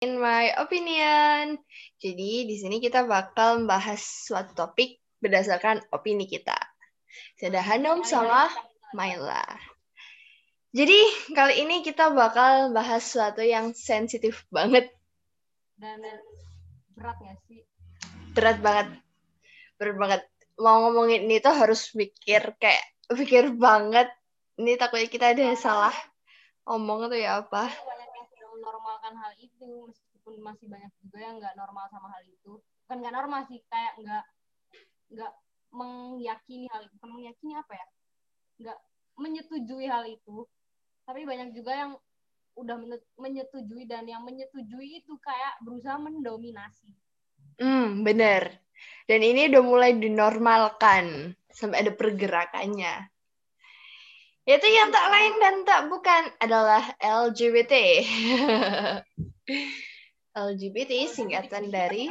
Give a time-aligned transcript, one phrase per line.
[0.00, 1.60] in my opinion.
[2.00, 6.56] Jadi di sini kita bakal membahas suatu topik berdasarkan opini kita.
[7.36, 8.48] Saya Hanum sama
[8.96, 9.44] Maila.
[10.70, 10.98] Jadi
[11.36, 14.88] kali ini kita bakal bahas suatu yang sensitif banget.
[15.76, 16.00] Dan
[16.96, 17.60] berat gak sih?
[18.32, 18.88] Berat banget.
[19.76, 20.22] Berat banget.
[20.60, 24.08] Mau ngomongin ini tuh harus mikir kayak pikir banget.
[24.60, 25.96] Ini takutnya kita ada salah
[26.68, 27.66] omong tuh ya apa.
[29.10, 32.62] Menormalkan hal itu, meskipun masih banyak juga yang nggak normal sama hal itu.
[32.62, 34.24] Bukan nggak normal sih, kayak nggak
[35.10, 35.32] nggak
[35.74, 36.94] meyakini hal itu.
[36.94, 37.86] Bukan meyakini apa ya?
[38.62, 38.78] Nggak
[39.18, 40.46] menyetujui hal itu.
[41.02, 41.90] Tapi banyak juga yang
[42.54, 42.76] udah
[43.18, 46.94] menyetujui dan yang menyetujui itu kayak berusaha mendominasi.
[47.58, 48.62] Hmm, bener.
[49.10, 53.09] Dan ini udah mulai dinormalkan sampai ada pergerakannya.
[54.50, 58.02] Itu yang tak lain dan tak bukan adalah LGBT.
[60.34, 62.10] LGBT singkatan dari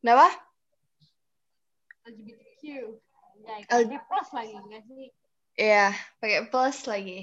[0.00, 0.32] Kenapa?
[2.08, 2.62] LGBTQ.
[3.44, 5.04] Ya, pakai plus lagi enggak sih?
[5.60, 5.86] Iya,
[6.24, 7.20] pakai plus lagi.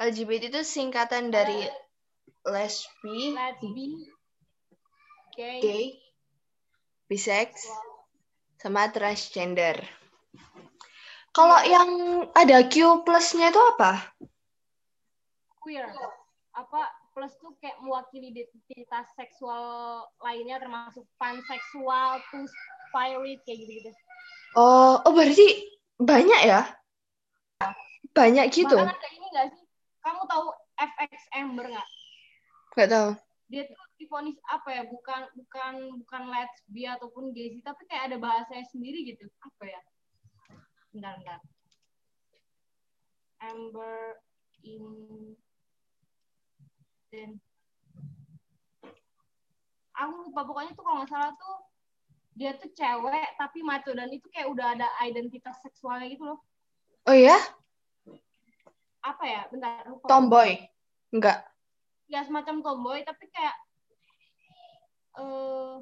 [0.00, 1.68] LGBT itu singkatan dari
[2.48, 4.08] lesbi, lesbi,
[5.36, 5.84] gay, gay
[7.04, 7.68] bisex,
[8.56, 9.99] sama transgender.
[11.30, 11.90] Kalau yang
[12.34, 14.02] ada Q plusnya itu apa?
[15.62, 15.86] Queer.
[16.50, 22.46] Apa plus tuh kayak mewakili identitas seksual lainnya termasuk panseksual, two
[22.90, 23.90] spirit kayak gitu-gitu.
[24.58, 26.66] Oh, oh berarti banyak ya?
[28.10, 28.74] Banyak gitu.
[28.74, 29.62] Bahkan ada ini gak sih?
[30.02, 31.88] Kamu tahu FX Amber nggak?
[32.74, 33.08] Nggak tahu.
[33.52, 34.82] Dia tuh difonis apa ya?
[34.88, 39.30] Bukan bukan bukan lesbi ataupun gay sih, tapi kayak ada bahasanya sendiri gitu.
[39.44, 39.80] Apa ya?
[40.90, 41.40] Bentar bentar.
[43.40, 44.20] Amber
[44.60, 44.84] in
[47.10, 47.40] dan
[49.96, 51.56] aku lupa pokoknya tuh kalau nggak salah tuh
[52.38, 56.38] dia tuh cewek tapi maco dan itu kayak udah ada identitas seksualnya gitu loh.
[57.08, 57.36] Oh ya
[59.00, 59.42] apa ya?
[59.48, 60.60] Bentar lupa tomboy.
[61.10, 61.50] Enggak
[62.10, 63.56] ya semacam tomboy tapi kayak
[65.14, 65.78] uh,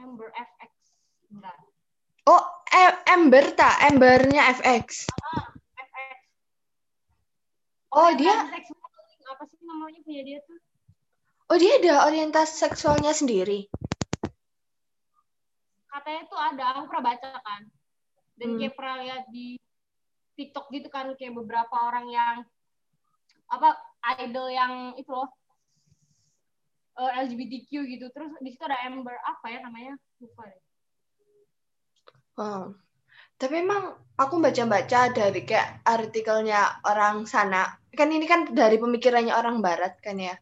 [0.00, 0.72] Amber FX
[1.28, 1.56] bentar
[2.30, 2.42] Oh,
[3.10, 3.90] Ember tak?
[3.90, 5.10] Embernya FX.
[5.18, 6.18] Ah, FX.
[7.90, 8.46] Oh, dia
[9.30, 10.58] apa sih namanya punya dia tuh?
[11.50, 13.66] Oh, dia ada orientasi seksualnya sendiri.
[15.90, 17.62] Katanya tuh ada, aku pernah baca kan.
[18.38, 18.58] Dan hmm.
[18.62, 19.58] kayak pernah lihat di
[20.38, 22.34] TikTok gitu kan kayak beberapa orang yang
[23.50, 23.74] apa
[24.22, 25.26] idol yang itu loh
[26.94, 28.06] uh, eh, LGBTQ gitu.
[28.14, 29.98] Terus di situ ada Ember apa ya namanya?
[30.22, 30.69] Lupa deh
[32.38, 32.74] Oh.
[33.40, 37.72] Tapi emang aku baca-baca dari kayak artikelnya orang sana.
[37.96, 40.36] Kan ini kan dari pemikirannya orang barat kan ya.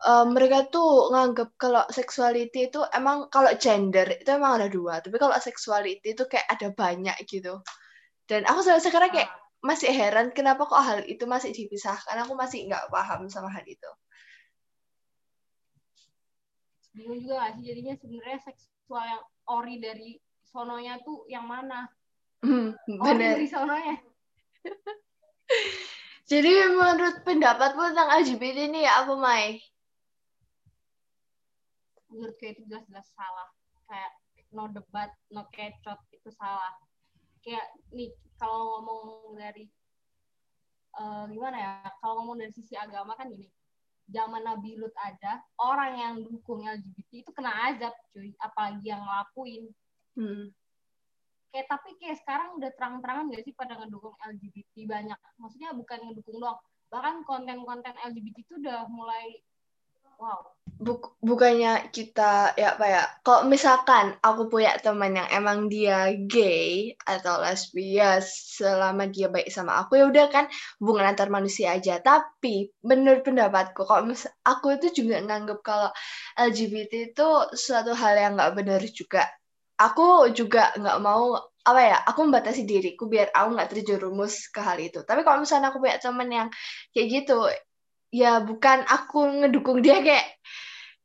[0.00, 5.20] Uh, mereka tuh nganggap kalau sexuality itu emang kalau gender itu emang ada dua, tapi
[5.20, 7.60] kalau sexuality itu kayak ada banyak gitu.
[8.24, 12.16] Dan aku sampai sekarang kayak masih heran kenapa kok hal itu masih dipisahkan.
[12.24, 13.90] Aku masih nggak paham sama hal itu.
[16.96, 20.10] Bingung juga gak sih jadinya sebenarnya seksual yang ori dari
[20.50, 21.86] sononya tuh yang mana?
[22.42, 23.96] Hmm, oh, dari sononya.
[26.30, 29.58] Jadi menurut pendapatmu tentang LGBT ini ya apa, Mai?
[32.06, 33.50] Menurutku itu jelas-jelas salah.
[33.90, 34.12] Kayak
[34.54, 36.70] no debat, no kecot, itu salah.
[37.42, 39.66] Kayak nih, kalau ngomong dari
[41.02, 41.72] uh, gimana ya?
[41.98, 43.50] Kalau ngomong dari sisi agama kan gini.
[44.10, 48.38] Zaman Nabi Lut ada, orang yang dukung LGBT itu kena azab, cuy.
[48.38, 49.66] Apalagi yang ngelakuin.
[50.20, 50.52] Hmm.
[51.48, 55.18] Kayak tapi kayak sekarang udah terang-terangan gak sih pada ngedukung LGBT banyak.
[55.40, 56.60] Maksudnya bukan ngedukung doang.
[56.92, 59.40] Bahkan konten-konten LGBT itu udah mulai
[60.20, 60.40] wow.
[60.80, 66.96] Buk bukannya kita ya apa ya kalau misalkan aku punya teman yang emang dia gay
[67.04, 70.48] atau lesbi ya selama dia baik sama aku ya udah kan
[70.80, 75.92] hubungan antar manusia aja tapi menurut pendapatku kalau mis aku itu juga nganggep kalau
[76.40, 79.28] LGBT itu suatu hal yang nggak benar juga
[79.80, 84.76] aku juga nggak mau apa ya aku membatasi diriku biar aku nggak terjerumus ke hal
[84.76, 85.00] itu.
[85.00, 86.48] Tapi kalau misalnya aku punya temen yang
[86.92, 87.48] kayak gitu
[88.12, 90.26] ya bukan aku ngedukung dia kayak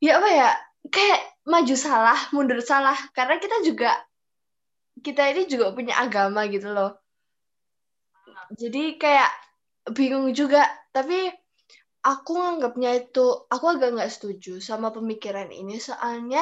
[0.02, 0.48] ya apa ya
[0.92, 2.96] kayak maju salah mundur salah.
[3.16, 3.96] Karena kita juga
[5.00, 7.00] kita ini juga punya agama gitu loh.
[8.52, 9.30] Jadi kayak
[9.92, 10.64] bingung juga.
[10.92, 11.28] Tapi
[12.00, 15.76] aku nganggapnya itu aku agak nggak setuju sama pemikiran ini.
[15.76, 16.40] Soalnya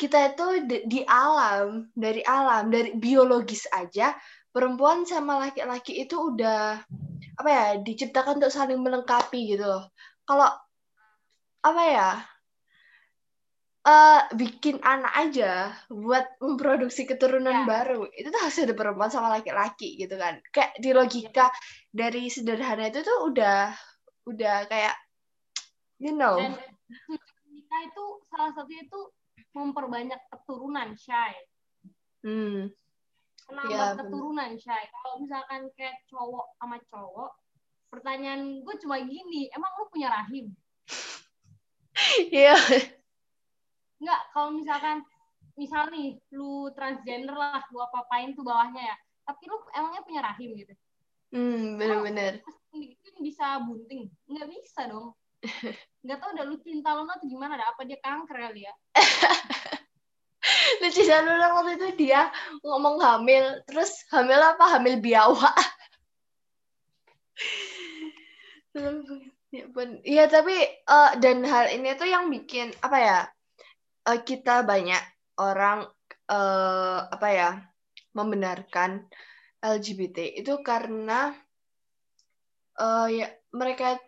[0.00, 4.16] kita itu di, di alam dari alam dari biologis aja
[4.48, 6.80] perempuan sama laki-laki itu udah
[7.36, 9.84] apa ya diciptakan untuk saling melengkapi gitu loh.
[10.24, 10.48] Kalau
[11.60, 12.10] apa ya
[13.84, 17.68] uh, bikin anak aja buat memproduksi keturunan Ya.
[17.68, 20.40] baru itu tuh ada perempuan sama laki-laki gitu kan.
[20.48, 21.52] Kayak di logika
[21.92, 23.76] dari sederhana itu tuh udah
[24.24, 24.96] udah kayak
[26.00, 26.40] you know.
[26.40, 26.56] Dan
[27.52, 29.00] nikah itu salah satunya itu
[29.56, 31.34] memperbanyak keturunan, Shay.
[32.22, 32.70] hmm
[33.50, 33.98] Menambah Iya, bener.
[33.98, 34.84] keturunan, Shay.
[34.94, 37.30] Kalau misalkan kayak cowok sama cowok,
[37.90, 40.54] pertanyaan gue cuma gini, emang lu punya rahim?
[42.30, 42.54] iya
[44.00, 45.02] Enggak, kalau misalkan
[45.58, 48.96] misal nih lu transgender lah, lu apa-apain tuh bawahnya ya.
[49.26, 50.74] Tapi lu emangnya punya rahim gitu.
[51.30, 52.42] hmm bener-bener
[53.20, 54.08] bisa bunting.
[54.26, 55.12] Nggak bisa dong.
[56.04, 57.72] Nggak tahu udah lu cinta lo atau gimana dah.
[57.72, 58.74] Apa dia kanker kali ya?
[60.80, 62.32] lucu banget waktu itu dia
[62.64, 65.52] ngomong hamil terus hamil apa hamil biawak
[69.52, 69.66] ya
[70.06, 73.18] iya tapi eh, dan hal ini tuh yang bikin apa ya
[74.08, 75.02] eh, kita banyak
[75.36, 75.84] orang
[76.30, 77.50] eh, apa ya
[78.16, 79.04] membenarkan
[79.60, 81.34] LGBT itu karena
[82.80, 84.00] eh, ya mereka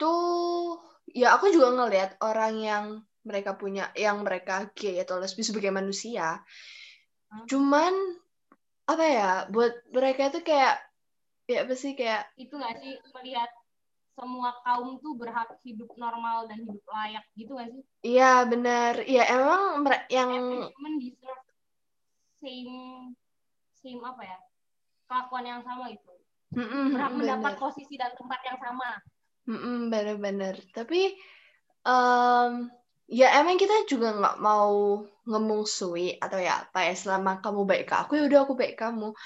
[0.00, 0.78] tuh
[1.20, 2.84] ya aku juga ngelihat orang yang
[3.28, 6.40] mereka punya yang mereka gay atau lesbi sebagai manusia
[7.28, 7.44] Hmm.
[7.44, 7.92] cuman
[8.88, 10.80] apa ya buat mereka tuh kayak
[11.44, 13.52] ya apa sih kayak Itu nggak sih melihat
[14.16, 17.82] semua kaum tuh berhak hidup normal dan hidup layak gitu nggak sih?
[18.00, 20.30] iya bener iya emang yang
[20.72, 21.44] human deserve
[22.40, 22.76] same
[23.76, 24.38] same apa ya
[25.08, 26.12] kelakuan yang sama gitu.
[26.56, 27.60] Mm-mm, Berhak mendapat bener.
[27.60, 28.90] posisi dan tempat yang sama.
[29.48, 31.16] Mm-mm, bener-bener tapi
[31.82, 32.52] em,
[33.08, 37.94] ya emang kita juga nggak mau ngemungsui atau ya apa ya selama kamu baik ke
[37.96, 39.16] aku ya udah aku baik kamu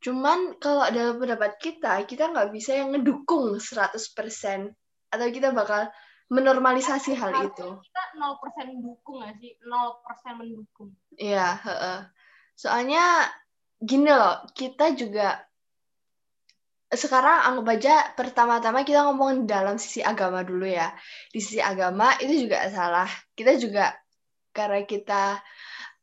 [0.00, 4.72] cuman kalau dalam pendapat kita kita nggak bisa yang ngedukung 100%
[5.12, 5.92] atau kita bakal
[6.26, 9.54] menormalisasi hal itu Kita 0% dukung nggak sih?
[9.62, 10.90] 0% mendukung.
[11.14, 11.98] Iya, heeh.
[12.58, 13.30] Soalnya
[13.78, 15.38] gini loh, kita juga
[16.96, 20.92] sekarang anggap aja pertama-tama kita ngomong dalam sisi agama dulu ya.
[21.30, 23.08] Di sisi agama itu juga salah.
[23.36, 23.94] Kita juga
[24.56, 25.40] karena kita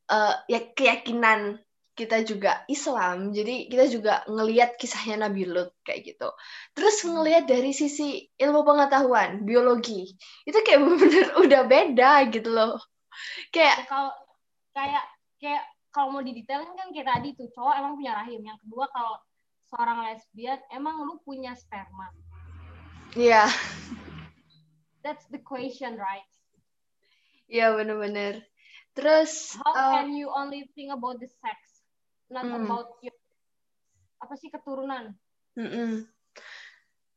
[0.10, 1.58] eh, ya keyakinan
[1.94, 6.30] kita juga Islam, jadi kita juga ngelihat kisahnya Nabi Lut kayak gitu.
[6.74, 10.10] Terus ngelihat dari sisi ilmu pengetahuan, biologi,
[10.50, 12.82] itu kayak bener-bener udah beda gitu loh.
[13.54, 14.12] Kayak Ya, kalau
[14.74, 15.06] kayak
[15.38, 15.64] kayak
[15.94, 18.42] kalau mau didetailin kan kayak tadi tuh cowok emang punya rahim.
[18.42, 19.14] Yang kedua kalau
[19.74, 22.14] seorang lesbian emang lu punya sperma.
[23.18, 23.50] ya
[25.02, 26.24] That's the question, right?
[27.50, 28.46] Iya bener-bener.
[28.94, 31.58] Terus How eh, can you only think about the sex,
[32.30, 32.64] not Hmm.
[32.64, 33.18] about your
[34.24, 35.12] apa sih keturunan?
[35.60, 36.08] mm-mm.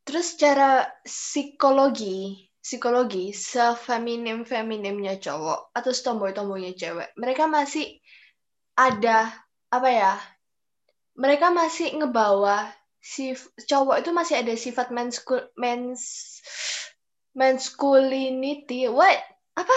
[0.02, 8.02] terus cara psikologi psikologi sefeminim feminimnya cowok atau setomboy tomboynya cewek, mereka masih
[8.74, 9.30] ada
[9.70, 10.12] apa ya?
[11.16, 12.68] Mereka masih ngebawa
[13.00, 13.32] si
[13.70, 16.02] cowok itu masih ada sifat menskul mens
[17.36, 18.88] masculinity.
[18.88, 19.20] What?
[19.54, 19.76] Apa?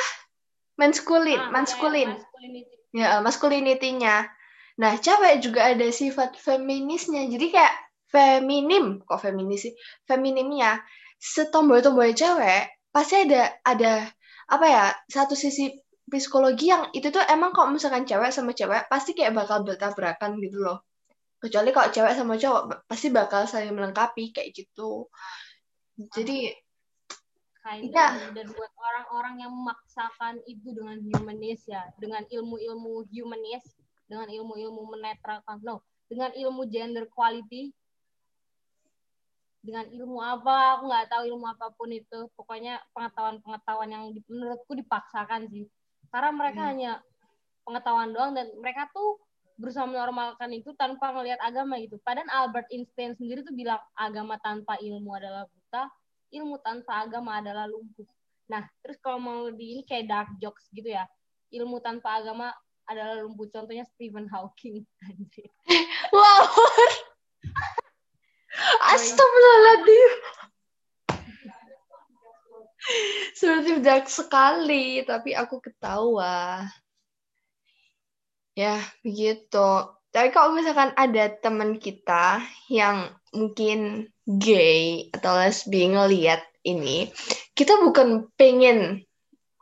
[0.80, 1.52] Maskulin, Ah,
[2.96, 4.32] ya masculinity-nya.
[4.80, 7.28] Nah, cewek juga ada sifat feminisnya.
[7.28, 7.76] Jadi kayak
[8.08, 9.74] feminim, kok feminis sih?
[10.08, 10.80] Feminimnya.
[11.20, 14.08] Setomboy-tomboy cewek pasti ada ada
[14.48, 14.86] apa ya?
[15.12, 15.68] Satu sisi
[16.08, 20.64] psikologi yang itu tuh emang kalau misalkan cewek sama cewek pasti kayak bakal bertabrakan gitu
[20.64, 20.89] loh.
[21.40, 25.08] Kecuali kalau cewek sama cowok pasti bakal saling melengkapi kayak gitu.
[26.12, 26.52] Jadi
[27.60, 28.08] Kind Iya.
[28.16, 28.40] of.
[28.40, 33.76] dan buat orang-orang yang memaksakan itu dengan humanis ya, dengan ilmu-ilmu humanis,
[34.08, 37.76] dengan ilmu-ilmu menetralkan, no, dengan ilmu gender equality,
[39.60, 45.52] dengan ilmu apa, aku nggak tahu ilmu apa pun itu, pokoknya pengetahuan-pengetahuan yang menurutku dipaksakan
[45.52, 45.68] sih,
[46.16, 46.70] karena mereka Hmm.
[46.72, 46.92] hanya
[47.68, 49.20] pengetahuan doang dan mereka tuh
[49.60, 52.00] berusaha menormalkan itu tanpa ngelihat agama gitu.
[52.00, 55.84] Padahal Albert Einstein sendiri tuh bilang agama tanpa ilmu adalah buta,
[56.32, 58.08] ilmu tanpa agama adalah lumpuh.
[58.48, 61.04] Nah, terus kalau mau di ini kayak dark jokes gitu ya.
[61.52, 62.56] Ilmu tanpa agama
[62.88, 63.52] adalah lumpuh.
[63.52, 64.88] Contohnya Stephen Hawking.
[66.10, 66.50] Wow.
[68.90, 70.12] Astagfirullahaladzim.
[73.38, 76.66] Seperti dark sekali, tapi aku ketawa.
[78.60, 79.70] Ya, begitu.
[80.12, 87.08] Tapi kalau misalkan ada teman kita yang mungkin gay atau lesbi ngeliat ini,
[87.56, 89.08] kita bukan pengen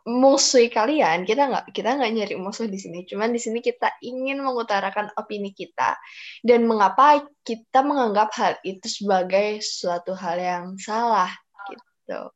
[0.02, 1.30] musuhi kalian.
[1.30, 3.06] Kita nggak kita nggak nyari musuh di sini.
[3.06, 5.94] Cuman di sini kita ingin mengutarakan opini kita
[6.42, 11.30] dan mengapa kita menganggap hal itu sebagai suatu hal yang salah
[11.70, 12.34] gitu.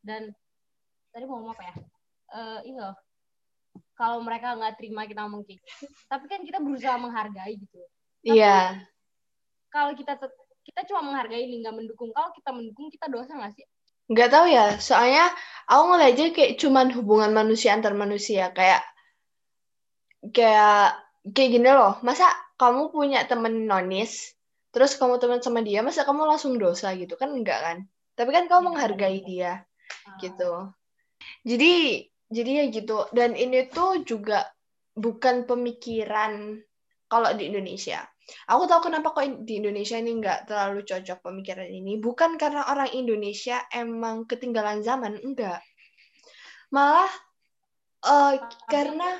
[0.00, 0.32] Dan
[1.12, 1.74] tadi mau ngomong apa ya
[2.32, 2.96] uh, ini loh
[3.96, 5.88] kalau mereka nggak terima kita ngomong kayak gitu.
[6.12, 7.80] tapi kan kita berusaha menghargai gitu.
[8.22, 8.36] Iya.
[8.36, 8.64] yeah.
[9.72, 10.16] kalau kita
[10.66, 12.10] kita cuma menghargai ini nggak mendukung.
[12.10, 13.64] Kalau kita mendukung kita dosa nggak sih?
[14.10, 14.66] Nggak tahu ya.
[14.82, 15.30] Soalnya
[15.70, 18.50] aku ngeliatnya kayak cuman hubungan manusia antar manusia.
[18.50, 18.82] Kayak
[20.34, 20.98] kayak
[21.30, 22.02] kayak gini loh.
[22.02, 22.26] Masa
[22.58, 24.34] kamu punya temen nonis
[24.74, 27.14] terus kamu teman sama dia masa kamu langsung dosa gitu?
[27.14, 27.78] Kan enggak kan?
[28.18, 30.18] Tapi kan kamu iya, menghargai dia ah.
[30.18, 30.52] gitu.
[31.46, 31.72] Jadi
[32.30, 33.06] jadi ya gitu.
[33.14, 34.46] Dan ini tuh juga
[34.96, 36.58] bukan pemikiran
[37.06, 38.02] kalau di Indonesia.
[38.50, 41.94] Aku tahu kenapa kok di Indonesia ini nggak terlalu cocok pemikiran ini.
[42.02, 45.62] Bukan karena orang Indonesia emang ketinggalan zaman enggak.
[46.74, 47.06] Malah
[48.02, 48.34] uh,
[48.66, 49.14] karena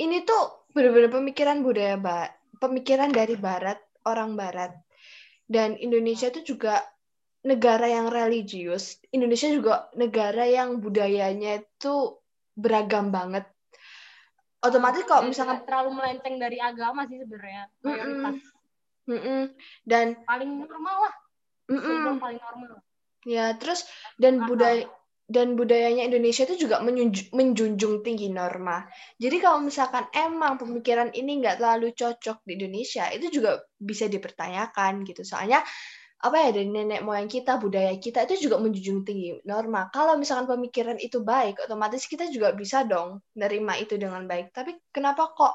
[0.00, 3.76] ini tuh benar-benar pemikiran budaya ba pemikiran dari Barat
[4.08, 4.72] orang Barat.
[5.44, 6.80] Dan Indonesia itu juga
[7.48, 9.00] negara yang religius.
[9.08, 12.20] Indonesia juga negara yang budayanya itu
[12.52, 13.48] beragam banget.
[14.60, 18.36] Otomatis kalau misalkan terlalu melenceng dari agama sih sebenarnya mayoritas.
[19.08, 19.42] Mm -mm.
[19.88, 21.14] Dan paling normal lah.
[21.72, 22.16] Mm -mm.
[22.20, 22.84] paling normal.
[23.24, 23.88] Ya, terus
[24.20, 24.84] dan budaya
[25.28, 28.88] dan budayanya Indonesia itu juga menjunjung tinggi norma.
[29.20, 35.04] Jadi kalau misalkan emang pemikiran ini nggak terlalu cocok di Indonesia, itu juga bisa dipertanyakan
[35.04, 35.28] gitu.
[35.28, 35.60] Soalnya
[36.18, 39.86] apa ya dari nenek moyang kita, budaya kita itu juga menjunjung tinggi norma.
[39.94, 44.50] Kalau misalkan pemikiran itu baik, otomatis kita juga bisa dong nerima itu dengan baik.
[44.50, 45.54] Tapi kenapa kok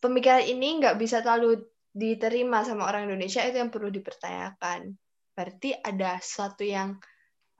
[0.00, 1.60] pemikiran ini nggak bisa terlalu
[1.92, 4.96] diterima sama orang Indonesia itu yang perlu dipertanyakan.
[5.36, 6.96] Berarti ada sesuatu yang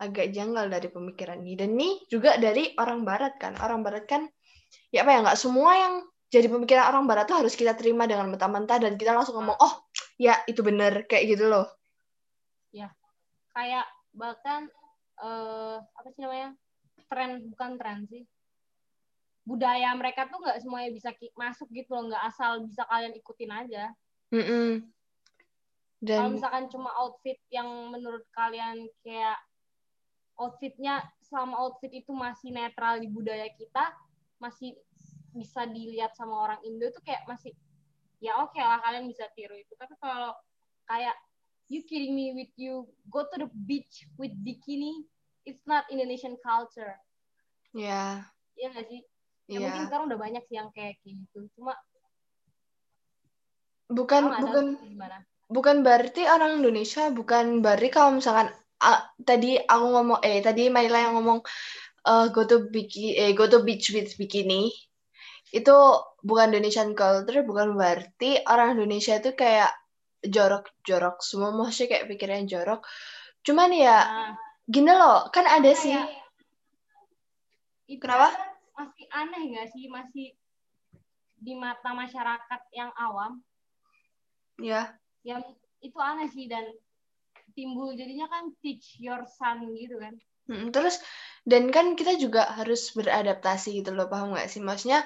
[0.01, 1.55] agak janggal dari pemikiran ini.
[1.55, 3.61] Dan ini juga dari orang Barat kan.
[3.61, 4.25] Orang Barat kan,
[4.89, 5.95] ya apa ya, nggak semua yang
[6.33, 9.85] jadi pemikiran orang Barat tuh harus kita terima dengan mentah-mentah dan kita langsung ngomong, oh
[10.17, 11.69] ya itu bener, kayak gitu loh.
[12.73, 12.88] Ya,
[13.52, 13.87] kayak
[14.17, 14.73] bahkan,
[15.21, 16.57] uh, apa sih namanya,
[17.12, 18.25] tren, bukan tren sih,
[19.45, 23.85] budaya mereka tuh nggak semuanya bisa masuk gitu loh, nggak asal bisa kalian ikutin aja.
[24.33, 24.69] Mm -mm.
[26.02, 26.19] Dan...
[26.19, 29.38] Kalau misalkan cuma outfit yang menurut kalian kayak
[30.35, 33.95] outfitnya selama outfit itu masih netral di budaya kita
[34.43, 34.75] masih
[35.31, 37.55] bisa dilihat sama orang Indo tuh kayak masih
[38.19, 39.73] ya oke okay lah kalian bisa tiru itu.
[39.79, 40.35] Tapi kalau
[40.91, 41.14] kayak
[41.73, 42.85] you kidding me with you?
[43.09, 45.09] Go to the beach with bikini?
[45.49, 47.00] It's not Indonesian culture.
[47.73, 47.88] Ya.
[47.88, 48.12] Yeah.
[48.61, 49.00] iya nggak sih?
[49.49, 49.61] Ya yeah.
[49.64, 51.49] mungkin sekarang udah banyak sih yang kayak gitu.
[51.57, 51.73] Cuma
[53.88, 54.67] bukan bukan
[55.52, 58.49] bukan berarti orang Indonesia bukan berarti kalau misalkan
[58.81, 61.45] uh, tadi aku ngomong eh tadi Maila yang ngomong
[62.09, 64.73] uh, go to biki eh go to beach with bikini
[65.52, 65.76] itu
[66.25, 69.69] bukan Indonesian culture bukan berarti orang Indonesia itu kayak
[70.23, 72.81] jorok-jorok semua maksudnya kayak pikirannya jorok.
[73.43, 74.33] Cuman ya nah,
[74.67, 75.95] gini loh kan ada sih.
[77.91, 78.33] itu kenapa?
[78.79, 79.85] masih aneh nggak sih?
[79.91, 80.26] Masih
[81.43, 83.43] di mata masyarakat yang awam.
[84.62, 84.95] Ya.
[85.26, 86.71] Yang itu aneh sih dan
[87.52, 90.14] timbul jadinya kan teach your son gitu kan.
[90.47, 91.02] Hmm, terus
[91.43, 94.62] dan kan kita juga harus beradaptasi gitu loh paham nggak sih?
[94.62, 95.02] Maksudnya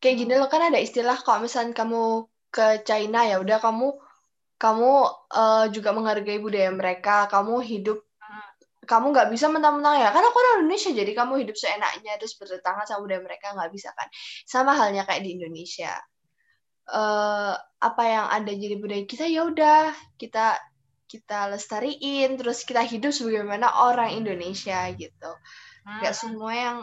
[0.00, 3.92] kayak gini loh kan ada istilah kalau misalnya kamu ke China ya udah kamu
[4.58, 4.92] kamu
[5.32, 8.02] uh, juga menghargai budaya mereka kamu hidup
[8.88, 10.08] kamu nggak bisa mentang-mentang ya.
[10.08, 13.92] Karena aku orang Indonesia jadi kamu hidup seenaknya terus bertentangan sama budaya mereka nggak bisa
[13.92, 14.08] kan?
[14.48, 15.92] Sama halnya kayak di Indonesia.
[16.88, 17.52] Uh,
[17.84, 20.56] apa yang ada jadi budaya kita ya udah kita
[21.04, 25.30] kita lestariin terus kita hidup sebagaimana orang Indonesia gitu.
[25.84, 26.22] Nggak hmm.
[26.24, 26.76] semua yang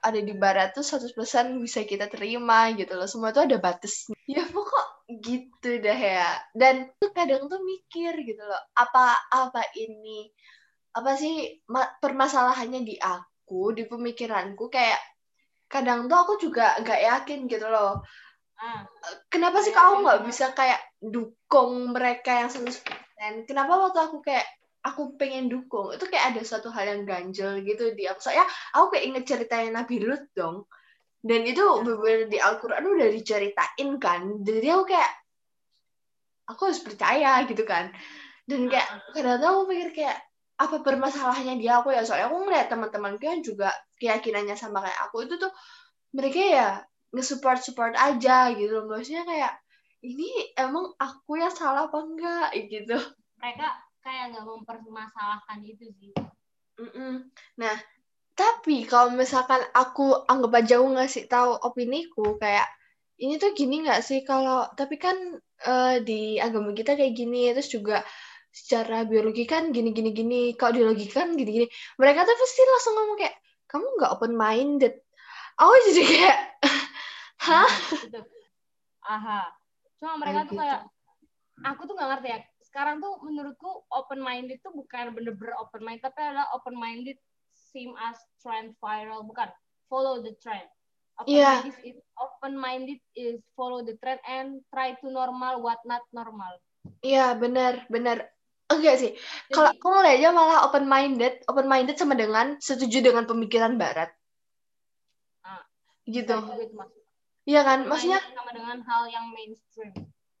[0.00, 3.08] ada di barat tuh 100% bisa kita terima gitu loh.
[3.08, 4.16] Semua tuh ada batasnya.
[4.30, 6.30] Ya pokok gitu dah ya.
[6.54, 10.30] Dan tuh kadang tuh mikir gitu loh apa apa ini
[10.94, 11.58] apa sih
[11.98, 14.70] permasalahannya di aku di pemikiranku?
[14.70, 15.02] Kayak
[15.66, 18.02] kadang tuh aku juga nggak yakin gitu loh.
[18.60, 18.84] Ah.
[19.32, 24.44] kenapa sih kamu nggak bisa kayak dukung mereka yang 100% dan kenapa waktu aku kayak
[24.80, 25.92] aku pengen dukung.
[25.92, 28.20] Itu kayak ada suatu hal yang ganjel gitu di aku.
[28.20, 30.64] Soalnya aku kayak inget ceritanya Nabi Lut dong.
[31.20, 34.40] Dan itu bener di Al-Quran udah diceritain kan.
[34.40, 35.12] Jadi aku kayak
[36.48, 37.92] aku harus percaya gitu kan.
[38.48, 40.18] Dan kayak kadang-kadang aku pikir kayak
[40.56, 41.84] apa permasalahannya dia?
[41.84, 43.68] Aku ya soalnya aku ngeliat teman-temanku yang juga
[44.00, 45.52] keyakinannya sama kayak aku itu tuh
[46.16, 46.68] mereka ya
[47.12, 48.88] nge-support support aja gitu.
[48.88, 49.52] Maksudnya kayak
[50.00, 52.48] ini emang aku yang salah apa enggak?
[52.64, 52.96] Gitu.
[53.36, 53.68] Mereka
[54.00, 56.12] kayak nggak mempermasalahkan itu sih
[56.80, 57.28] Mm-mm.
[57.60, 57.76] nah
[58.34, 62.64] tapi kalau misalkan aku anggap aja aku ngasih tahu opiniku kayak
[63.20, 65.36] ini tuh gini nggak sih kalau tapi kan
[65.68, 68.00] uh, di agama kita kayak gini terus juga
[68.50, 71.66] secara biologi kan gini gini gini kalau di logika kan gini gini
[72.00, 73.36] mereka tuh pasti langsung ngomong kayak
[73.70, 74.94] kamu nggak open minded
[75.60, 76.38] aku jadi kayak
[77.46, 78.20] hah gitu.
[79.04, 79.40] aha
[80.00, 80.62] cuma mereka Kayak tuh gitu.
[80.64, 80.80] kayak
[81.60, 82.40] aku tuh nggak ngerti ya
[82.70, 87.18] sekarang tuh menurutku open minded tuh bukan bener-bener open minded tapi adalah open minded
[87.50, 89.26] same as trend viral.
[89.26, 89.50] Bukan
[89.90, 90.70] follow the trend.
[91.18, 91.66] Open Iya.
[91.66, 96.62] minded is open minded is follow the trend and try to normal what not normal.
[97.02, 98.30] Iya benar benar.
[98.70, 99.10] Enggak sih.
[99.50, 104.14] Kalau aku ngeliatnya malah open minded open minded sama dengan setuju dengan pemikiran barat.
[105.42, 105.66] Ah,
[106.06, 106.38] gitu.
[106.38, 107.02] Itu masuk.
[107.50, 107.82] iya kan?
[107.90, 109.90] Maksudnya sama dengan hal yang mainstream.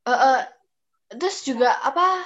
[0.06, 0.40] Eh, eh,
[1.10, 2.24] terus juga apa?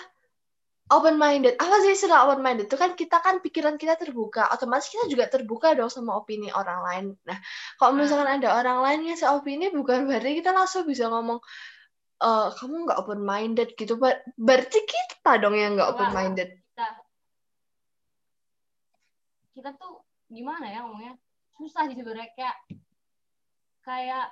[0.93, 4.53] Open minded apa sih istilah open minded itu kan kita kan pikiran kita terbuka.
[4.53, 7.05] Otomatis kita juga terbuka dong sama opini orang lain.
[7.25, 7.41] Nah
[7.81, 8.05] kalau Ah.
[8.05, 11.41] misalkan ada orang lain yang seopini bukan berarti kita langsung bisa ngomong
[12.21, 13.97] eh kamu nggak open minded gitu.
[13.97, 16.87] Ber- berarti kita dong yang nggak open minded kita.
[19.57, 21.17] Kita tuh gimana ya ngomongnya?
[21.57, 22.29] Susah sih sebenarnya.
[22.37, 22.57] Kayak
[23.89, 24.27] kayak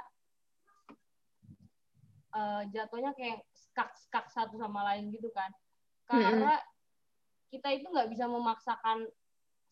[2.37, 3.41] eh, jatuhnya kayak
[3.73, 5.49] skak-skak satu sama lain gitu kan.
[6.05, 6.61] Karena
[7.49, 9.09] kita itu nggak bisa memaksakan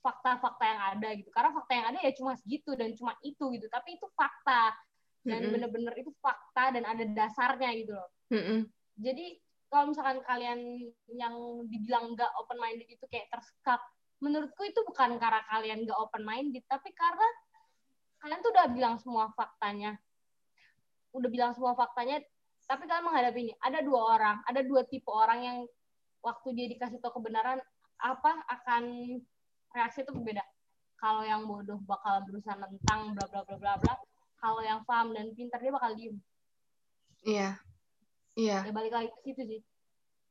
[0.01, 1.29] fakta-fakta yang ada gitu.
[1.29, 3.69] Karena fakta yang ada ya cuma segitu dan cuma itu gitu.
[3.69, 4.73] Tapi itu fakta.
[5.21, 8.09] Dan bener-bener itu fakta dan ada dasarnya gitu loh.
[8.31, 8.71] Mm-mm.
[8.95, 11.35] jadi kalau misalkan kalian yang
[11.67, 13.83] dibilang nggak open minded itu kayak tersekak
[14.23, 17.29] menurutku itu bukan karena kalian nggak open minded tapi karena
[18.23, 19.99] kalian tuh udah bilang semua faktanya.
[21.11, 22.23] Udah bilang semua faktanya
[22.71, 25.59] tapi kalian menghadapi ini ada dua orang ada dua tipe orang yang
[26.23, 27.59] waktu dia dikasih tahu kebenaran
[27.99, 29.19] apa akan
[29.75, 30.47] reaksi itu berbeda
[31.01, 33.95] kalau yang bodoh bakal berusaha nentang bla bla bla bla bla.
[34.37, 36.17] Kalau yang paham dan pintar dia bakal diem.
[37.25, 37.57] Iya.
[38.37, 38.69] Iya.
[38.69, 39.61] Ya balik lagi ke situ sih.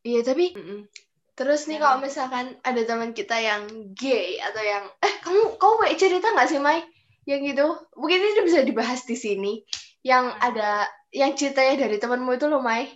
[0.05, 0.86] Iya tapi Mm-mm.
[1.34, 1.89] terus nih Ya.
[1.89, 3.65] kalau misalkan ada teman kita yang
[3.98, 6.86] gay atau yang eh kamu kamu mau cerita nggak sih Mai?
[7.25, 7.67] Yang gitu.
[7.98, 9.65] Mungkin ini bisa dibahas di sini
[10.01, 12.88] yang ada yang ceritanya dari temanmu itu loh Mai.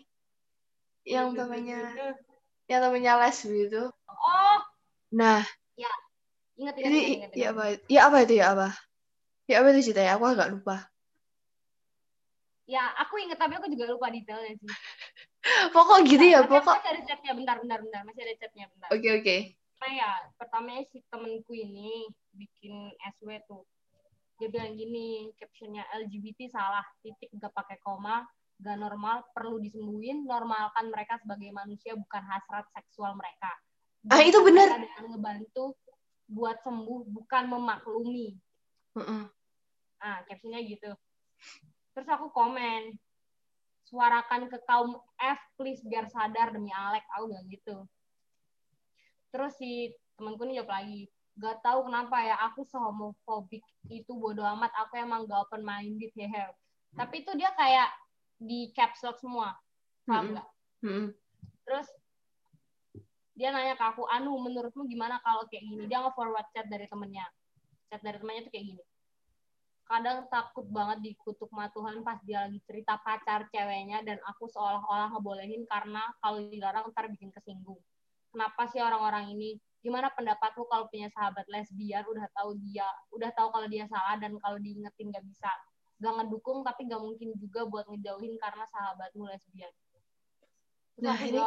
[1.04, 2.08] Yang Gitu, temannya gitu.
[2.72, 4.58] yang temannya lesbi itu oh.
[5.12, 5.44] Nah.
[6.54, 8.68] Ingat ingat ingat, ingat, ya apa ya apa itu ya apa?
[9.50, 10.12] Ya apa itu ceritanya?
[10.16, 10.86] Aku agak lupa.
[12.70, 14.70] Ya aku ingat tapi aku juga lupa detailnya sih.
[15.76, 16.76] Pokok gitu ya Masih- pokok.
[16.80, 17.32] masih ada chatnya.
[17.36, 18.02] Bentar bentar bentar.
[18.08, 18.88] Masih ada chatnya bentar.
[18.94, 19.36] Oke oke.
[19.84, 22.74] Nah ya pertamanya si temenku ini bikin
[23.20, 23.68] SW tuh
[24.41, 28.26] dia bilang gini captionnya LGBT salah titik gak pakai koma
[28.62, 33.52] gak normal perlu disembuhin normalkan mereka sebagai manusia bukan hasrat seksual mereka.
[34.12, 34.84] Ah, itu benar.
[34.84, 35.80] dengan ngebantu
[36.28, 38.36] buat sembuh bukan memaklumi.
[38.93, 39.26] Mm-mm.
[40.04, 40.91] ah captionnya gitu.
[41.96, 42.93] Terus aku komen
[43.89, 47.04] suarakan ke kaum F please biar sadar demi Alek.
[47.17, 47.78] Aku bilang gitu.
[49.34, 54.69] Terus si temanku ini jawab lagi gak tahu kenapa ya aku sehomofobik itu bodo amat.
[54.86, 56.54] Aku emang gak open minded ya
[56.93, 57.89] tapi itu dia kayak
[58.38, 59.58] di caps lock semua.
[60.06, 60.34] Paham Mm-mm.
[60.38, 60.48] nggak?
[60.84, 61.08] Mm-mm.
[61.63, 61.88] terus
[63.39, 65.89] dia nanya ke aku Anu menurutmu gimana kalau kayak gini?
[65.89, 67.26] Dia nge-forward chat dari temennya.
[67.89, 68.84] Chat dari temennya tuh kayak gini.
[69.84, 75.17] Kadang takut banget dikutuk sama Tuhan pas dia lagi cerita pacar ceweknya dan aku seolah-olah
[75.17, 77.80] ngebolehin karena kalau dilarang ntar bikin kesinggung.
[78.30, 83.52] Kenapa sih orang-orang ini gimana pendapatmu kalau punya sahabat lesbian udah tahu dia udah tahu
[83.52, 85.52] kalau dia salah dan kalau diingetin gak bisa
[86.00, 89.72] gak ngedukung tapi gak mungkin juga buat ngejauhin karena sahabatmu lesbian
[90.93, 91.41] Terus Nah, ini-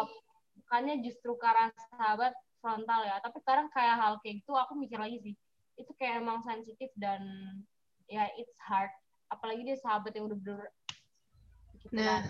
[0.56, 5.16] bukannya justru karena sahabat frontal ya tapi sekarang kayak hal kayak gitu aku mikir lagi
[5.22, 5.34] sih
[5.76, 7.20] itu kayak emang sensitif dan
[8.08, 8.90] ya it's hard
[9.28, 10.60] apalagi dia sahabat yang udah bener
[11.76, 12.20] gitu Nah.
[12.20, 12.22] kan.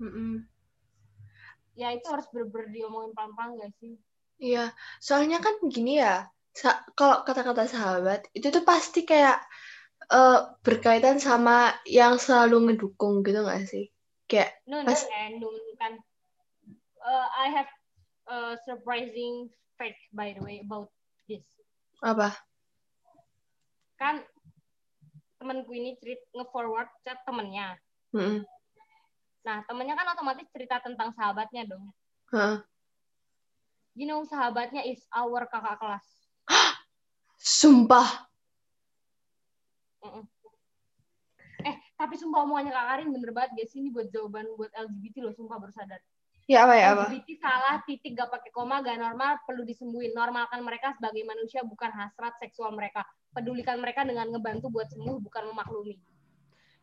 [0.00, 0.32] Mm-mm.
[1.74, 3.98] ya itu harus bener-bener diomongin pelan-pelan gak sih
[4.38, 9.38] Iya, soalnya kan gini ya, sa- kalau kata-kata sahabat itu tuh pasti kayak
[10.10, 13.88] eh, berkaitan sama yang selalu ngedukung gitu nggak sih?
[14.28, 15.40] Kayak, no no Pas- and
[15.80, 15.92] kan
[17.04, 17.70] uh, I have
[18.28, 20.88] uh, surprising fact by the way about
[21.28, 21.44] this
[22.04, 22.36] apa?
[23.94, 24.20] kan
[25.40, 27.78] temanku ini cerit nge-forward chat temennya
[28.12, 28.42] Mm-mm.
[29.44, 31.92] nah temennya kan otomatis cerita tentang sahabatnya dong
[32.34, 32.58] Heeh.
[33.94, 36.06] You know sahabatnya is our kakak kelas
[37.36, 38.24] Sumpah.
[41.60, 45.32] eh tapi sumpah omongannya kak Karin bener banget guys ini buat jawaban buat LGBT loh
[45.32, 46.00] sumpah baru sadar
[46.44, 47.08] Ya apa ya apa?
[47.08, 51.88] LGBT salah titik gak pakai koma gak normal perlu disembuhin normalkan mereka sebagai manusia bukan
[51.88, 53.00] hasrat seksual mereka
[53.32, 55.96] pedulikan mereka dengan ngebantu buat sembuh bukan memaklumi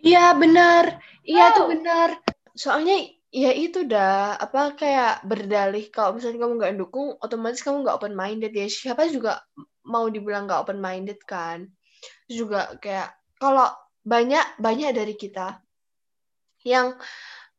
[0.02, 1.70] Iya benar, iya Oh.
[1.70, 2.18] benar.
[2.58, 7.98] Soalnya ya itu dah apa kayak berdalih kalau misalnya kamu nggak dukung, otomatis kamu nggak
[7.98, 8.68] open minded ya.
[8.68, 9.40] Siapa juga
[9.88, 11.66] mau dibilang nggak open minded kan?
[12.30, 13.70] juga kayak kalau
[14.02, 15.62] banyak banyak dari kita
[16.66, 16.98] yang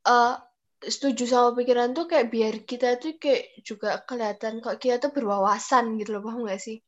[0.07, 0.35] uh,
[0.83, 5.95] setuju sama pikiran tuh kayak biar kita tuh kayak juga kelihatan kok kita tuh berwawasan
[6.03, 6.83] gitu loh paham gak sih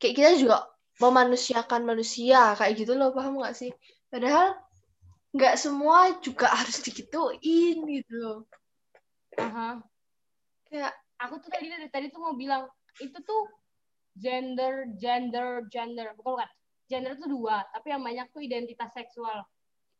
[0.00, 0.64] kayak kita juga
[1.00, 3.72] memanusiakan manusia kayak gitu loh paham gak sih
[4.08, 4.56] padahal
[5.34, 8.14] nggak semua juga harus digituin gitu.
[8.14, 8.46] Loh
[9.34, 9.82] Aha.
[10.70, 12.70] kayak aku tuh tadi dari tadi tuh mau bilang
[13.02, 13.50] itu tuh
[14.14, 16.14] gender gender gender.
[16.14, 16.50] Bukan bukan
[16.86, 19.42] gender tuh dua tapi yang banyak tuh identitas seksual.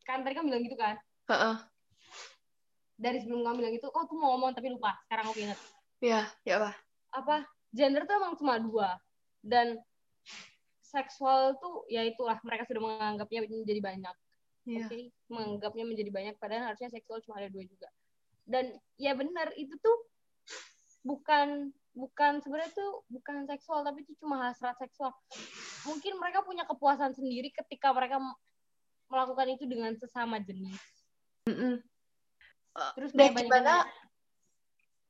[0.07, 0.95] Kan tadi kan bilang gitu kan?
[1.27, 1.57] Heeh.
[2.95, 4.95] dari sebelum kamu bilang gitu oh tuh mau ngomong tapi lupa.
[5.03, 5.59] Sekarang aku ingat.
[5.99, 6.71] Ya ya apa?
[7.11, 7.35] Apa?
[7.75, 8.95] Gender tuh emang cuma dua.
[9.43, 9.83] Dan
[10.79, 14.15] seksual tuh ya itulah mereka sudah menganggapnya menjadi banyak
[14.65, 14.89] Iya.
[14.89, 14.97] oke
[15.29, 17.89] menganggapnya menjadi banyak padahal harusnya seksual cuma ada dua juga.
[18.45, 19.97] Dan ya benar itu tuh
[21.05, 25.13] bukan bukan sebenarnya tuh bukan seksual tapi itu cuma hasrat seksual.
[25.85, 28.17] Mungkin mereka punya kepuasan sendiri ketika mereka
[29.09, 30.81] melakukan itu dengan sesama jenis.
[31.45, 31.77] Mm-mm.
[32.97, 33.85] terus Dan gimana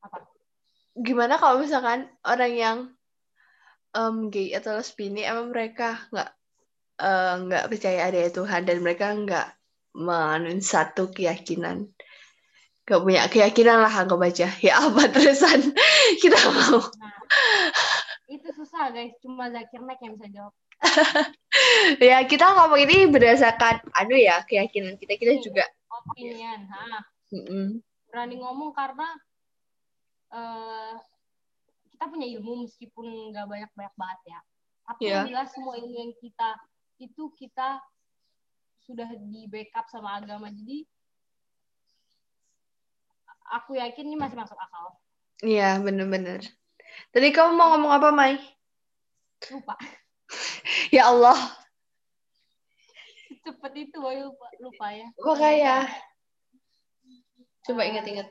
[0.04, 0.22] apa?
[0.96, 2.78] gimana kalau misalkan orang yang
[3.96, 6.30] em, gay atau lesbi ini emang mereka nggak
[7.00, 9.48] eh, nggak percaya ada Tuhan dan mereka nggak
[9.96, 11.88] menganut satu keyakinan.
[12.86, 14.48] Nggak punya keyakinan lah anggap aja.
[14.62, 15.74] Ya apa terusan?
[16.22, 16.80] Kita mau.
[18.26, 19.14] itu susah guys.
[19.22, 20.54] Cuma Zakir Nek yang bisa jawab.
[22.04, 25.16] Ya kita ngomong ini berdasarkan anu ya keyakinan kita.
[25.16, 27.00] Kita juga opinion ha.
[27.32, 27.80] Mm-mm.
[28.12, 29.08] berani ngomong karena
[30.36, 30.94] eh
[31.96, 34.40] kita punya ilmu meskipun nggak banyak banyak banget ya.
[34.84, 35.14] Tapi Iya.
[35.16, 36.50] yang jelas semua ilmu yang kita
[37.02, 37.82] itu kita
[38.86, 40.48] sudah di backup sama agama.
[40.54, 40.86] Jadi
[43.52, 44.96] aku yakin ini masih masuk akal.
[45.44, 46.46] Iya bener-bener.
[47.12, 48.40] Tadi kamu mau ngomong apa Mai?
[49.52, 49.76] Lupa.
[50.90, 51.38] Ya Allah.
[53.46, 55.06] Cepet itu woy, lupa lupa ya.
[55.22, 55.86] Makanya
[57.62, 58.28] coba ingat-ingat.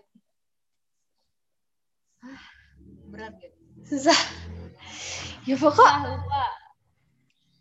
[3.15, 4.17] Berat gitu susah.
[5.45, 6.64] Ya pokok ah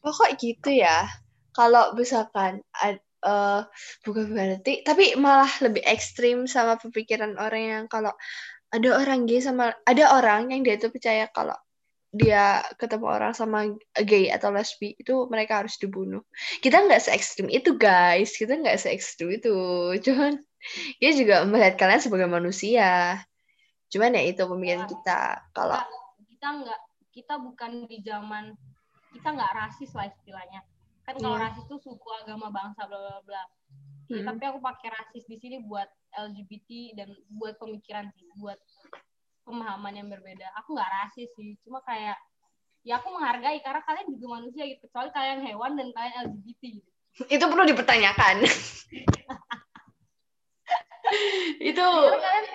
[0.04, 1.08] lupa pokok gitu ya?
[1.56, 3.62] Kalau misalkan ad- eh,
[4.04, 8.12] bukan berarti tapi malah lebih ekstrim sama pemikiran orang yang kalau
[8.74, 11.56] ada orang gay sama ada orang yang dia tuh percaya kalau
[12.14, 13.74] dia ketemu orang sama
[14.06, 16.22] gay atau lesbi itu mereka harus dibunuh.
[16.62, 18.36] Kita nggak se ekstrim itu guys.
[18.36, 19.56] Kita nggak se ekstrim itu.
[20.04, 20.38] Cuman
[21.02, 23.24] dia juga melihat kalian sebagai manusia.
[23.90, 25.48] Cuman ya itu pemikiran kita.
[25.56, 25.80] Kalau
[26.28, 26.82] kita nggak
[27.14, 28.54] kita bukan di zaman
[29.14, 30.62] kita nggak rasis lah istilahnya
[31.04, 31.44] kan kalau Iya.
[31.48, 33.44] rasis tuh suku agama bangsa bla bla bla
[34.12, 34.36] Ya, Hmm.
[34.36, 38.60] tapi aku pakai rasis di sini buat LGBT dan buat pemikiran sih buat
[39.48, 42.20] pemahaman yang berbeda aku nggak rasis sih cuma kayak
[42.84, 46.90] ya aku menghargai karena kalian juga manusia gitu kecuali kalian hewan dan kalian LGBT gitu.
[47.32, 48.36] itu perlu dipertanyakan
[51.64, 52.46] itu Karena kalian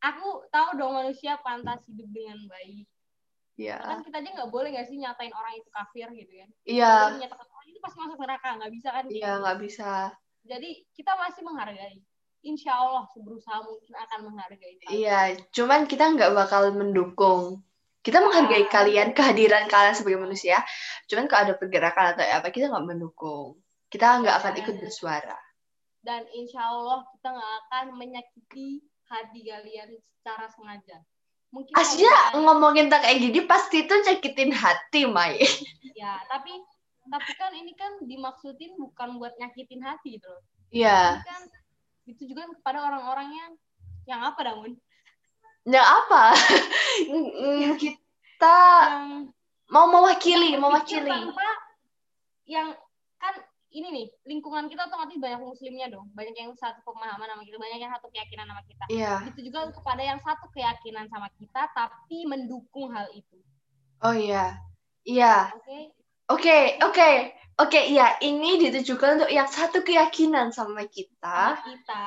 [0.00, 2.86] aku tahu dong manusia pantas hidup dengan baik
[3.60, 6.50] ya kan kita aja nggak boleh nggak sih nyatain orang itu kafir gitu kan?
[6.64, 6.92] Iya.
[6.96, 9.04] Kita menyatakan orang itu pasti masuk neraka nggak bisa kan?
[9.12, 9.90] Iya nggak bisa.
[10.48, 11.98] Jadi kita masih menghargai.
[12.40, 14.74] Insya Allah berusaha mungkin akan menghargai.
[14.88, 15.20] Iya
[15.52, 17.60] cuman kita nggak bakal mendukung.
[18.00, 18.72] Kita menghargai Ah.
[18.72, 20.64] kalian kehadiran kalian sebagai manusia.
[21.04, 23.60] Cuman kalau ada pergerakan atau apa kita nggak mendukung.
[23.92, 25.36] Kita nggak akan ikut bersuara.
[26.00, 31.04] Dan insya Allah kita nggak akan menyakiti hati kalian secara sengaja
[31.50, 35.38] mungkin aslinya misalnya- ngomongin tentang kayak gini pasti itu nyakitin hati Mai.
[35.94, 36.54] Ya tapi
[37.10, 40.42] tapi kan ini kan dimaksudin bukan buat nyakitin hati gitu loh.
[40.70, 41.20] Iya.
[41.26, 41.42] Kan
[42.06, 43.50] ditujukan kepada orang-orang yang
[44.06, 44.78] yang apa damun?
[45.66, 46.32] Ya apa?
[47.00, 49.30] Mm, kita yang
[49.70, 51.06] mau mewakili yang mewakili.
[51.06, 51.48] tanpa
[52.44, 52.68] yang
[53.16, 53.34] kan
[53.70, 56.10] ini nih lingkungan kita otomatis banyak muslimnya dong.
[56.14, 58.84] Banyak yang satu pemahaman sama kita banyak yang satu keyakinan sama kita.
[58.90, 59.14] Iya.
[59.30, 63.38] Itu juga kepada yang satu keyakinan sama kita tapi mendukung hal itu.
[64.02, 64.58] Oh iya.
[65.06, 65.54] Iya.
[65.54, 65.78] Oke?
[66.30, 67.10] Oke, oke,
[67.58, 68.14] oke, iya.
[68.22, 72.04] Ini ditujukan untuk yang satu keyakinan sama kita, sama kita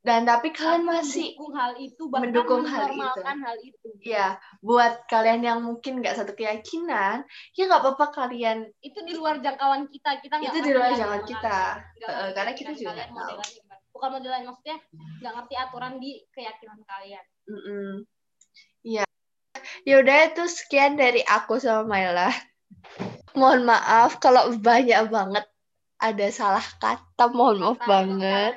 [0.00, 5.04] dan tapi kalian masih, mendukung hal itu bahkan mendukung hal menormalkan hal itu ya, buat
[5.12, 8.72] kalian yang mungkin nggak satu keyakinan, ya nggak apa-apa kalian.
[8.80, 11.58] itu di luar jangkauan kita kita Itu di luar jangkauan kita.
[12.32, 13.36] karena kita keyakinan juga nggak tahu.
[13.94, 14.76] bukan modelan maksudnya
[15.22, 18.08] nggak ngerti aturan di keyakinan kalian Mm-mm.
[18.84, 19.04] Iya.
[19.84, 22.32] Yaudah itu sekian dari aku sama Maila.
[23.36, 25.44] Mohon maaf kalau banyak banget
[26.00, 28.52] ada salah kata, mohon maaf banget.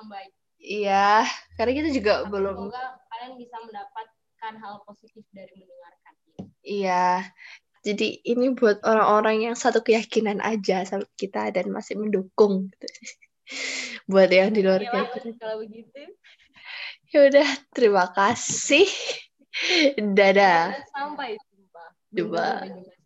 [0.00, 1.24] Yang kurang baik Iya,
[1.56, 2.56] karena kita juga Tapi belum.
[2.68, 6.12] semoga kalian bisa mendapatkan hal positif dari mendengarkan
[6.60, 7.32] Iya.
[7.80, 12.68] Jadi ini buat orang-orang yang satu keyakinan aja sama kita dan masih mendukung.
[12.76, 12.86] Gitu.
[14.12, 15.40] buat yang di luar Ya, keyakinan.
[15.40, 16.12] kalau begitu.
[17.08, 18.84] Ya udah, terima kasih.
[20.20, 20.76] Dadah.
[20.92, 21.84] Sampai jumpa.
[22.12, 22.46] Jumpa.
[22.68, 22.99] Jumpa.